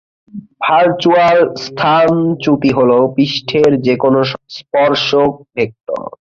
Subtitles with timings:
[0.63, 4.15] Virtual স্থানচ্যুতি হল পৃষ্ঠের যেকোন
[4.57, 6.01] স্পর্শক ভেক্টর।